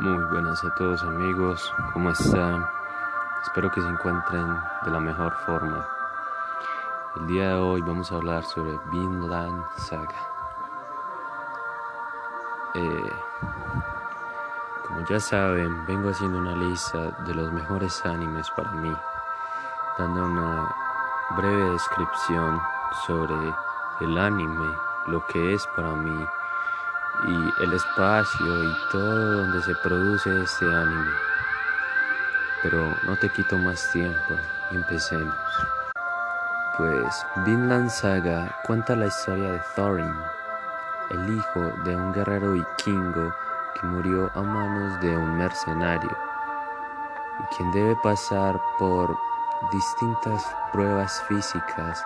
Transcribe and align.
Muy 0.00 0.24
buenas 0.24 0.64
a 0.64 0.74
todos 0.74 1.02
amigos, 1.02 1.72
¿cómo 1.92 2.10
están? 2.10 2.66
Espero 3.42 3.70
que 3.70 3.80
se 3.80 3.88
encuentren 3.88 4.46
de 4.84 4.90
la 4.90 4.98
mejor 4.98 5.32
forma. 5.44 5.86
El 7.16 7.26
día 7.26 7.48
de 7.48 7.54
hoy 7.54 7.82
vamos 7.82 8.10
a 8.10 8.16
hablar 8.16 8.42
sobre 8.42 8.78
Vinland 8.90 9.64
Saga. 9.76 10.16
Eh, 12.74 13.12
como 14.88 15.06
ya 15.06 15.20
saben, 15.20 15.86
vengo 15.86 16.10
haciendo 16.10 16.38
una 16.38 16.56
lista 16.56 17.10
de 17.26 17.34
los 17.34 17.52
mejores 17.52 18.04
animes 18.06 18.50
para 18.50 18.72
mí, 18.72 18.92
dando 19.98 20.24
una 20.24 20.74
breve 21.36 21.70
descripción 21.70 22.60
sobre 23.06 23.54
el 24.00 24.18
anime, 24.18 24.74
lo 25.06 25.24
que 25.26 25.54
es 25.54 25.66
para 25.76 25.92
mí 25.92 26.26
y 27.26 27.62
el 27.62 27.72
espacio 27.72 28.64
y 28.64 28.76
todo 28.90 29.42
donde 29.42 29.62
se 29.62 29.74
produce 29.76 30.42
este 30.42 30.64
anime. 30.64 31.10
Pero 32.62 32.96
no 33.04 33.16
te 33.16 33.28
quito 33.28 33.56
más 33.58 33.90
tiempo, 33.92 34.34
empecemos. 34.70 35.34
Pues 36.76 37.26
Vinland 37.44 37.90
Saga 37.90 38.56
cuenta 38.64 38.96
la 38.96 39.06
historia 39.06 39.52
de 39.52 39.62
Thorin, 39.76 40.14
el 41.10 41.36
hijo 41.36 41.72
de 41.84 41.96
un 41.96 42.12
guerrero 42.12 42.52
vikingo 42.52 43.34
que 43.74 43.86
murió 43.86 44.30
a 44.34 44.42
manos 44.42 45.00
de 45.00 45.16
un 45.16 45.36
mercenario 45.36 46.16
y 47.40 47.56
quien 47.56 47.70
debe 47.72 47.96
pasar 48.02 48.58
por 48.78 49.16
distintas 49.70 50.44
pruebas 50.72 51.22
físicas 51.28 52.04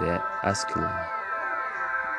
de 0.00 0.20
Askeland 0.42 1.23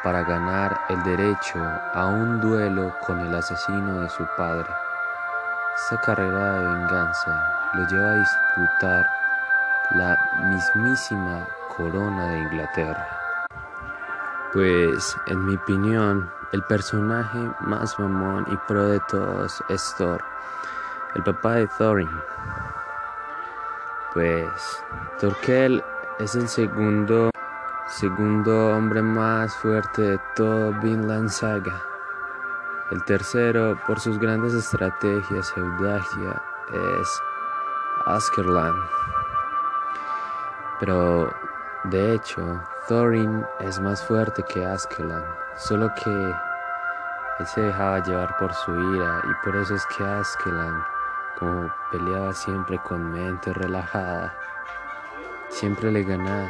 para 0.05 0.23
ganar 0.23 0.79
el 0.89 1.01
derecho 1.01 1.57
a 1.95 2.05
un 2.05 2.39
duelo 2.39 2.95
con 3.01 3.19
el 3.21 3.33
asesino 3.33 4.01
de 4.01 4.09
su 4.09 4.23
padre. 4.37 4.69
Esta 5.75 5.99
carrera 6.01 6.59
de 6.59 6.67
venganza 6.67 7.71
lo 7.73 7.87
lleva 7.87 8.11
a 8.11 8.19
disputar 8.19 9.09
la 9.95 10.15
mismísima 10.43 11.47
corona 11.75 12.27
de 12.27 12.37
Inglaterra. 12.37 13.07
Pues, 14.53 15.17
en 15.25 15.43
mi 15.43 15.55
opinión, 15.55 16.31
el 16.51 16.61
personaje 16.65 17.39
más 17.61 17.97
mamón 17.97 18.45
y 18.51 18.57
pro 18.67 18.87
de 18.89 18.99
todos 19.09 19.63
es 19.69 19.95
Thor, 19.97 20.23
el 21.15 21.23
papá 21.23 21.53
de 21.53 21.67
Thorin. 21.79 22.11
Pues, 24.13 24.83
Torkel 25.19 25.83
es 26.19 26.35
el 26.35 26.47
segundo 26.47 27.31
segundo 27.87 28.75
hombre 28.75 29.01
más 29.01 29.55
fuerte 29.57 30.01
de 30.01 30.19
todo 30.35 30.73
Vinland 30.81 31.29
Saga. 31.29 31.81
El 32.91 33.03
tercero, 33.03 33.79
por 33.87 33.99
sus 33.99 34.19
grandes 34.19 34.53
estrategias 34.53 35.53
y 35.57 35.61
es 36.99 37.21
Askerland. 38.05 38.77
Pero, 40.79 41.33
de 41.85 42.13
hecho, 42.13 42.61
Thorin 42.87 43.45
es 43.59 43.79
más 43.79 44.03
fuerte 44.05 44.43
que 44.43 44.65
Askeland, 44.65 45.25
solo 45.55 45.89
que 46.03 46.11
él 47.39 47.47
se 47.47 47.61
dejaba 47.61 48.03
llevar 48.03 48.35
por 48.37 48.53
su 48.53 48.71
ira 48.93 49.21
y 49.23 49.45
por 49.45 49.55
eso 49.55 49.75
es 49.75 49.85
que 49.87 50.03
Askeland, 50.03 50.83
como 51.39 51.73
peleaba 51.91 52.33
siempre 52.33 52.79
con 52.79 53.11
mente 53.11 53.53
relajada, 53.53 54.35
siempre 55.49 55.91
le 55.91 56.03
ganaba. 56.03 56.49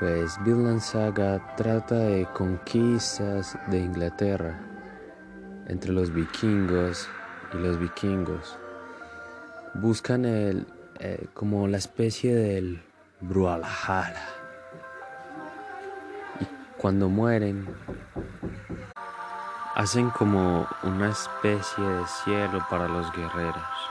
Pues 0.00 0.42
Vinland 0.42 0.80
Saga 0.80 1.54
trata 1.56 1.94
de 1.94 2.26
conquistas 2.34 3.56
de 3.68 3.78
Inglaterra 3.78 4.58
entre 5.68 5.92
los 5.92 6.12
vikingos 6.12 7.08
y 7.52 7.58
los 7.58 7.78
vikingos. 7.78 8.58
Buscan 9.74 10.24
el, 10.24 10.66
eh, 10.98 11.28
como 11.32 11.68
la 11.68 11.78
especie 11.78 12.34
del 12.34 12.82
Brawlhalla. 13.20 14.26
Y 16.40 16.46
cuando 16.76 17.08
mueren, 17.08 17.64
hacen 19.76 20.10
como 20.10 20.66
una 20.82 21.10
especie 21.10 21.84
de 21.84 22.06
cielo 22.06 22.66
para 22.68 22.88
los 22.88 23.12
guerreros. 23.12 23.90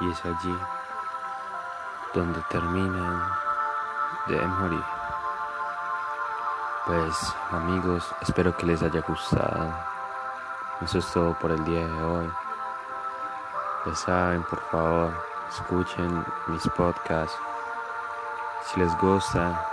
Y 0.00 0.10
es 0.10 0.24
allí 0.24 0.56
donde 2.14 2.40
terminan 2.50 3.22
de 4.28 4.40
morir. 4.46 4.99
Pues 6.90 7.36
amigos, 7.52 8.12
espero 8.20 8.56
que 8.56 8.66
les 8.66 8.82
haya 8.82 9.00
gustado. 9.02 9.72
Eso 10.80 10.98
es 10.98 11.06
todo 11.12 11.34
por 11.34 11.52
el 11.52 11.64
día 11.64 11.86
de 11.86 12.02
hoy. 12.02 12.28
Ya 13.86 13.94
saben, 13.94 14.42
por 14.42 14.60
favor, 14.72 15.12
escuchen 15.48 16.24
mis 16.48 16.68
podcasts. 16.70 17.38
Si 18.64 18.80
les 18.80 18.92
gusta, 18.98 19.64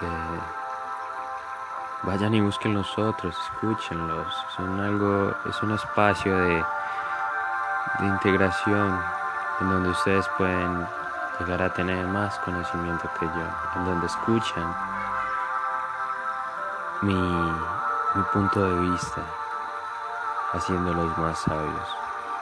eh, 0.00 0.40
vayan 2.04 2.36
y 2.36 2.40
busquen 2.40 2.72
los 2.72 2.98
otros, 2.98 3.36
escúchenlos. 3.52 4.34
Son 4.56 4.80
algo, 4.80 5.34
es 5.46 5.62
un 5.62 5.72
espacio 5.72 6.34
de, 6.38 6.64
de 7.98 8.06
integración 8.06 8.98
en 9.60 9.68
donde 9.68 9.90
ustedes 9.90 10.26
pueden 10.38 10.88
llegar 11.38 11.60
a 11.60 11.70
tener 11.74 12.06
más 12.06 12.38
conocimiento 12.38 13.10
que 13.20 13.26
yo, 13.26 13.46
en 13.76 13.84
donde 13.84 14.06
escuchan 14.06 14.91
mi, 17.02 17.14
mi 17.14 18.22
punto 18.32 18.64
de 18.64 18.90
vista, 18.90 19.22
haciéndolos 20.52 21.18
más 21.18 21.40
sabios 21.40 21.88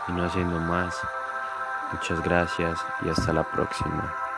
y 0.09 0.13
no 0.13 0.25
haciendo 0.25 0.59
más. 0.61 0.97
Muchas 1.93 2.23
gracias 2.23 2.79
y 3.03 3.09
hasta 3.09 3.33
la 3.33 3.43
próxima. 3.43 4.30